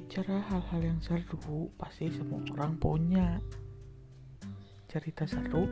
[0.00, 3.36] terserah hal-hal yang seru pasti semua orang punya
[4.88, 5.68] cerita seru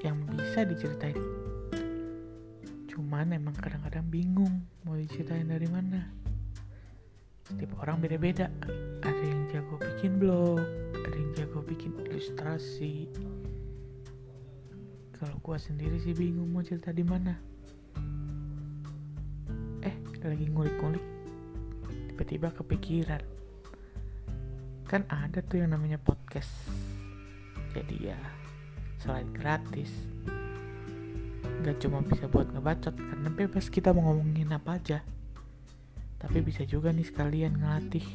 [0.00, 1.20] yang bisa diceritain.
[2.88, 6.08] Cuman emang kadang-kadang bingung mau diceritain dari mana.
[7.44, 8.48] Setiap orang beda-beda.
[9.04, 10.64] Ada yang jago bikin blog
[10.96, 13.12] ada yang jago bikin ilustrasi.
[15.12, 17.36] Kalau gua sendiri sih bingung mau cerita di mana.
[19.84, 21.15] Eh lagi ngulik-ngulik
[22.26, 23.22] tiba-tiba kepikiran.
[24.90, 26.50] Kan ada tuh yang namanya podcast.
[27.70, 28.18] Jadi ya
[28.98, 29.92] selain gratis
[31.62, 34.98] nggak cuma bisa buat ngebacot karena bebas kita mau ngomongin apa aja.
[36.18, 38.06] Tapi bisa juga nih sekalian ngelatih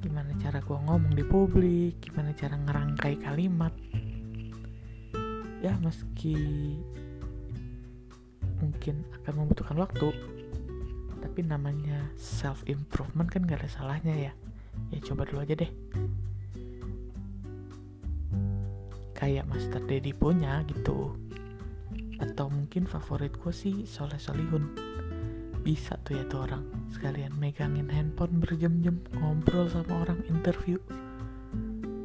[0.00, 3.74] gimana cara gua ngomong di publik gimana cara ngerangkai kalimat.
[5.60, 6.40] Ya meski
[8.64, 10.08] mungkin akan membutuhkan waktu
[11.22, 14.32] tapi namanya self improvement kan gak ada salahnya ya.
[14.90, 15.70] Ya coba dulu aja deh.
[19.14, 21.14] Kayak Master Daddy punya gitu.
[22.18, 24.74] Atau mungkin favorit gue sih Soleh Solihun.
[25.62, 26.66] Bisa tuh ya tuh orang.
[26.90, 30.82] Sekalian megangin handphone berjam-jam ngobrol sama orang interview.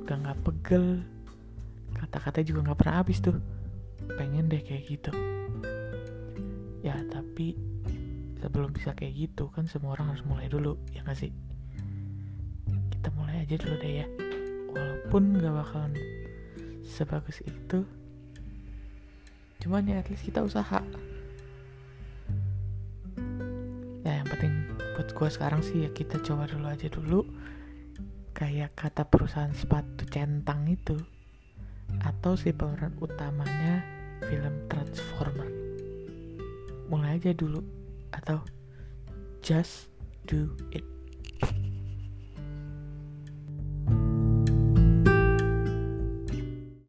[0.05, 1.01] Udah nggak pegel.
[1.97, 3.35] Kata-kata juga nggak pernah habis tuh.
[4.13, 5.11] Pengen deh kayak gitu.
[6.85, 7.57] Ya tapi
[8.37, 11.33] sebelum bisa kayak gitu kan semua orang harus mulai dulu ya gak sih?
[12.93, 14.07] Kita mulai aja dulu deh ya.
[14.73, 15.93] Walaupun gak bakalan
[16.87, 17.83] sebagus itu
[19.57, 20.79] cuman ya at least kita usaha.
[24.05, 24.53] Ya yang penting
[24.95, 27.21] buat gue sekarang sih ya kita coba dulu aja dulu.
[28.37, 30.93] Kayak kata perusahaan sepatu centang itu
[32.05, 33.81] atau si pemeran utamanya
[34.29, 35.49] film Transformer.
[36.87, 37.65] Mulai aja dulu
[38.11, 38.43] atau
[39.43, 39.87] just
[40.27, 40.83] do it